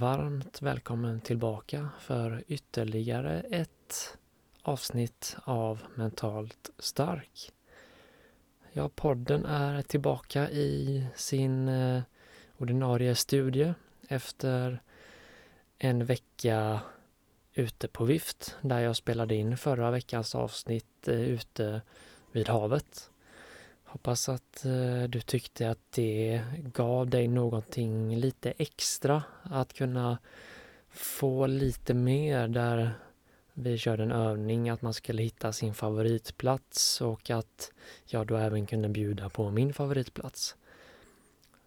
[0.00, 4.18] Varmt välkommen tillbaka för ytterligare ett
[4.62, 7.52] avsnitt av Mentalt stark.
[8.72, 12.02] Ja, podden är tillbaka i sin eh,
[12.58, 13.74] ordinarie studie
[14.08, 14.82] efter
[15.78, 16.80] en vecka
[17.54, 21.82] ute på vift där jag spelade in förra veckans avsnitt eh, ute
[22.32, 23.10] vid havet.
[23.92, 26.42] Hoppas att eh, du tyckte att det
[26.74, 30.18] gav dig någonting lite extra att kunna
[30.90, 32.92] få lite mer där
[33.54, 37.72] vi körde en övning att man skulle hitta sin favoritplats och att
[38.06, 40.56] jag då även kunde bjuda på min favoritplats.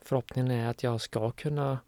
[0.01, 1.79] Förhoppningen är att jag ska kunna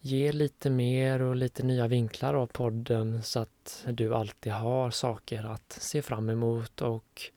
[0.00, 5.44] ge lite mer och lite nya vinklar av podden så att du alltid har saker
[5.44, 7.30] att se fram emot och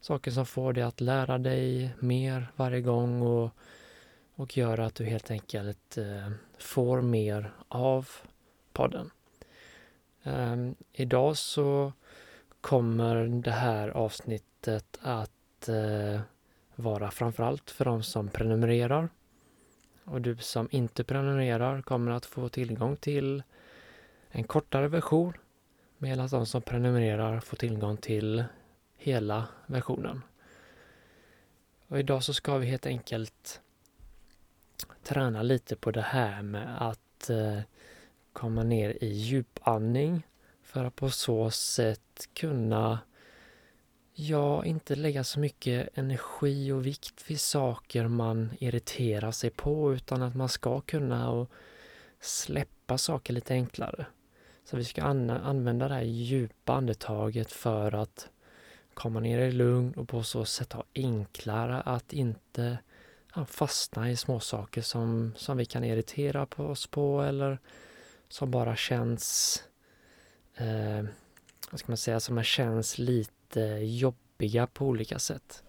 [0.00, 3.50] saker som får dig att lära dig mer varje gång och,
[4.34, 8.08] och gör att du helt enkelt eh, får mer av
[8.72, 9.10] podden.
[10.22, 11.92] Ehm, idag så
[12.60, 16.20] kommer det här avsnittet att eh,
[16.74, 19.08] vara framförallt för de som prenumererar.
[20.04, 23.42] Och du som inte prenumererar kommer att få tillgång till
[24.30, 25.32] en kortare version
[25.98, 28.44] medan de som prenumererar får tillgång till
[28.98, 30.22] hela versionen.
[31.88, 33.60] Och idag så ska vi helt enkelt
[35.02, 37.60] träna lite på det här med att eh,
[38.32, 40.26] komma ner i djupandning
[40.62, 42.98] för att på så sätt kunna
[44.20, 50.22] Ja, inte lägga så mycket energi och vikt vid saker man irriterar sig på utan
[50.22, 51.50] att man ska kunna och
[52.20, 54.06] släppa saker lite enklare.
[54.64, 58.28] Så vi ska an använda det här djupa andetaget för att
[58.98, 62.78] komma ner i lugn och på så sätt ha enklare att inte
[63.34, 67.58] ja, fastna i småsaker som, som vi kan irritera på oss på eller
[68.28, 69.62] som bara känns,
[70.56, 71.04] eh,
[71.70, 75.62] vad ska man säga, som känns lite jobbiga på olika sätt.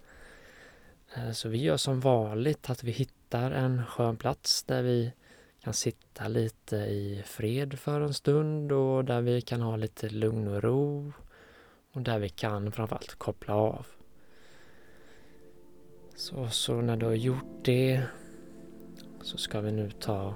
[1.16, 5.14] Eh, så vi gör som vanligt att vi hittar en skön plats där vi
[5.64, 10.48] kan sitta lite i fred för en stund och där vi kan ha lite lugn
[10.48, 11.14] och ro
[11.94, 13.86] och där vi kan framförallt koppla av.
[16.16, 18.04] Så, så när du har gjort det
[19.22, 20.36] så ska vi nu ta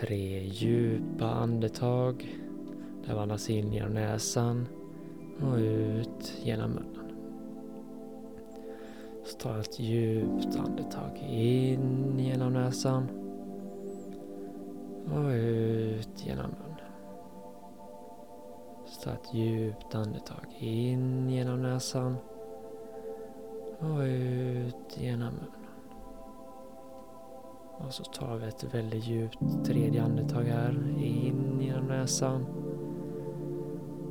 [0.00, 2.38] Tre djupa andetag.
[3.06, 4.66] Där vi andas in genom näsan
[5.40, 7.12] och ut genom munnen.
[9.24, 13.08] Så ta ett djupt andetag in genom näsan
[15.14, 16.71] och ut genom munnen.
[19.04, 22.16] Ta ett djupt andetag in genom näsan
[23.78, 25.68] och ut genom munnen.
[27.78, 30.70] Och så tar vi ett väldigt djupt tredje andetag här.
[30.98, 32.46] In genom näsan.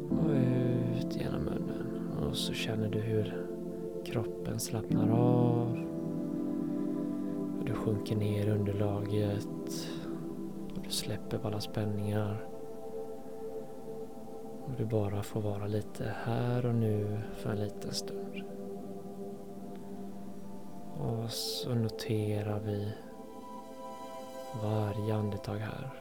[0.09, 2.11] Och ut genom munnen.
[2.21, 3.45] Och så känner du hur
[4.05, 5.67] kroppen slappnar av.
[7.59, 9.47] Och du sjunker ner i underlaget.
[10.75, 12.50] Och du släpper på alla spänningar.
[14.71, 18.43] Om du bara får vara lite här och nu för en liten stund.
[20.97, 22.93] Och så noterar vi
[24.63, 25.93] varje andetag här.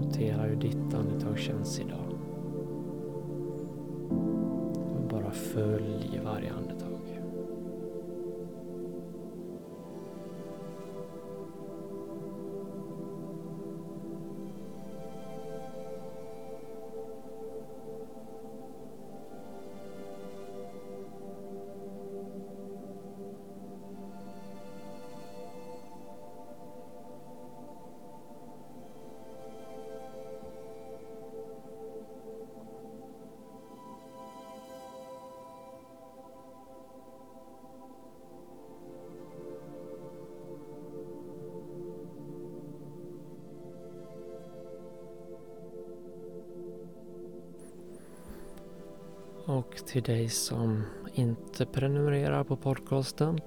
[0.00, 2.18] Notera hur ditt andetag känns idag.
[4.94, 6.95] Och bara följ varje andetag.
[49.46, 50.84] Och till dig som
[51.14, 53.40] inte prenumererar på podcasten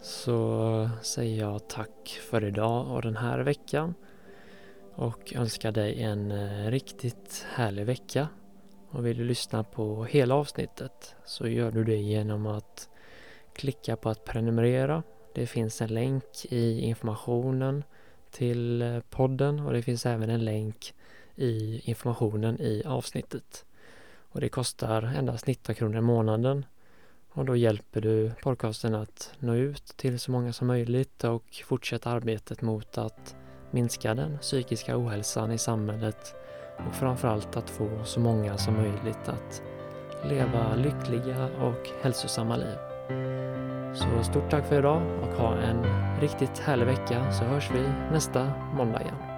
[0.00, 3.94] så säger jag tack för idag och den här veckan
[4.94, 8.28] och önskar dig en eh, riktigt härlig vecka.
[8.90, 12.88] Och vill du lyssna på hela avsnittet så gör du det genom att
[13.52, 15.02] klicka på att prenumerera.
[15.34, 17.84] Det finns en länk i informationen
[18.30, 20.94] till eh, podden och det finns även en länk
[21.36, 23.64] i informationen i avsnittet.
[24.34, 26.64] Och det kostar endast 19 kronor i månaden
[27.32, 32.10] och då hjälper du podcasten att nå ut till så många som möjligt och fortsätta
[32.10, 33.36] arbetet mot att
[33.70, 36.34] minska den psykiska ohälsan i samhället
[36.88, 39.62] och framförallt att få så många som möjligt att
[40.24, 42.78] leva lyckliga och hälsosamma liv.
[43.94, 45.84] Så stort tack för idag och ha en
[46.20, 47.82] riktigt härlig vecka så hörs vi
[48.12, 49.33] nästa måndag igen.